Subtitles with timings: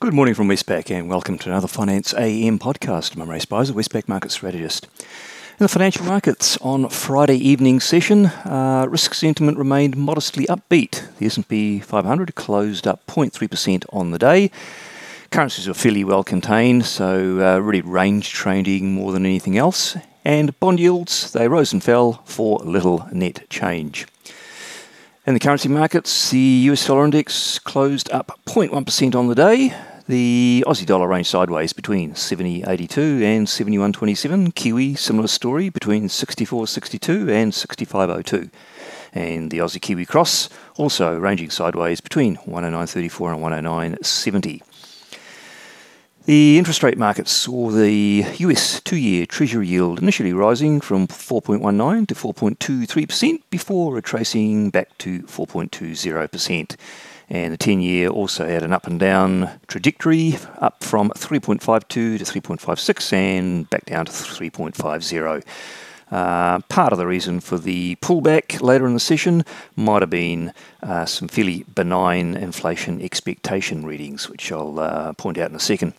[0.00, 3.16] Good morning from Westpac and welcome to another Finance AM podcast.
[3.16, 4.84] I'm Imre Speizer, Westpac Market Strategist.
[4.84, 11.02] In the financial markets on Friday evening session, uh, risk sentiment remained modestly upbeat.
[11.18, 14.52] The S&P 500 closed up 0.3% on the day.
[15.32, 19.96] Currencies were fairly well contained, so uh, really range trading more than anything else.
[20.24, 24.06] And bond yields, they rose and fell for little net change.
[25.26, 29.74] In the currency markets, the US dollar index closed up 0.1% on the day.
[30.08, 34.54] The Aussie dollar ranged sideways between 70.82 and 71.27.
[34.54, 38.50] Kiwi, similar story, between 64.62 and 65.02.
[39.12, 40.48] And the Aussie Kiwi cross
[40.78, 43.66] also ranging sideways between 109.34 and
[43.98, 44.62] 109.70.
[46.24, 52.08] The interest rate markets saw the US two year Treasury yield initially rising from 4.19
[52.08, 56.76] to 4.23% before retracing back to 4.20%.
[57.30, 62.18] And the 10 year also had an up and down trajectory, up from 3.52 to
[62.18, 65.44] 3.56 and back down to 3.50.
[66.10, 69.44] Uh, part of the reason for the pullback later in the session
[69.76, 75.50] might have been uh, some fairly benign inflation expectation readings, which I'll uh, point out
[75.50, 75.92] in a second.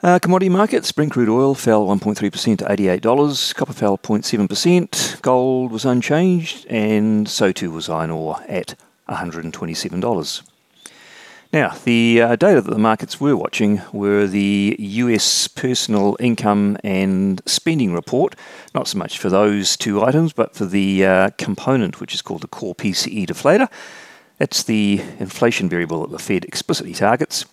[0.00, 5.84] Uh, commodity markets, Brent crude oil fell 1.3% to $88, copper fell 0.7%, gold was
[5.84, 8.76] unchanged, and so too was iron ore at
[9.08, 10.42] $127.
[11.50, 17.40] Now, the uh, data that the markets were watching were the US personal income and
[17.46, 18.36] spending report,
[18.74, 22.42] not so much for those two items, but for the uh, component which is called
[22.42, 23.68] the core PCE deflator.
[24.36, 27.46] That's the inflation variable that the Fed explicitly targets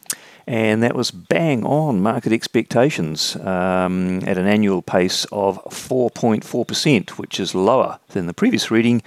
[0.48, 7.40] and that was bang on market expectations um, at an annual pace of 4.4%, which
[7.40, 9.02] is lower than the previous reading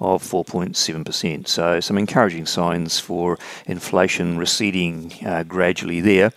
[0.00, 1.48] of 4.7%.
[1.48, 6.32] So, some encouraging signs for inflation receding uh, gradually there.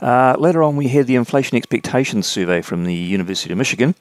[0.00, 3.94] Uh, later on, we had the inflation expectations survey from the University of Michigan,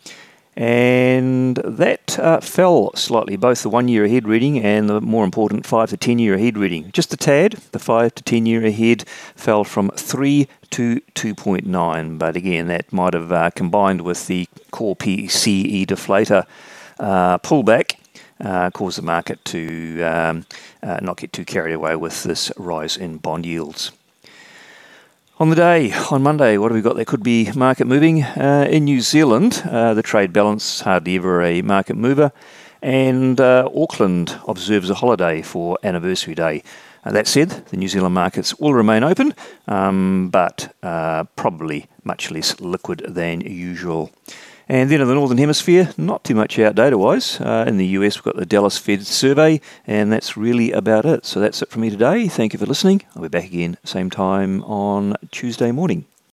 [0.56, 5.66] and that uh, fell slightly, both the one year ahead reading and the more important
[5.66, 6.92] five to ten year ahead reading.
[6.92, 12.36] Just a tad, the five to ten year ahead fell from 3 to 2.9, but
[12.36, 16.46] again, that might have uh, combined with the core PCE deflator
[17.00, 17.97] uh, pullback.
[18.40, 20.46] Uh, caused the market to um,
[20.84, 23.92] uh, not get too carried away with this rise in bond yields.
[25.40, 26.96] On the day, on Monday, what have we got?
[26.96, 28.24] There could be market moving.
[28.24, 32.32] Uh, in New Zealand, uh, the trade balance hardly ever a market mover,
[32.82, 36.64] and uh, Auckland observes a holiday for Anniversary Day.
[37.06, 39.34] Uh, that said, the New Zealand markets will remain open,
[39.68, 40.74] um, but
[41.36, 44.12] probably much less liquid than usual.
[44.70, 47.40] And then in the Northern Hemisphere, not too much out data wise.
[47.40, 51.26] Uh, in the US, we've got the Dallas Fed survey, and that's really about it.
[51.26, 52.28] So that's it from me today.
[52.28, 53.04] Thank you for listening.
[53.16, 56.06] I'll be back again same time on Tuesday morning.